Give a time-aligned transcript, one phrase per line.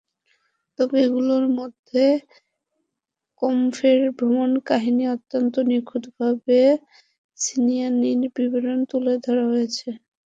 [0.79, 2.03] তবে এগুলোর মধ্যে
[3.41, 6.59] কাম্পফের ভ্রমণকাহিনিতে অত্যন্ত নিখুঁতভাবে
[7.37, 9.87] সিনেযানির বিবরণ তুলে ধরা হয়েছে।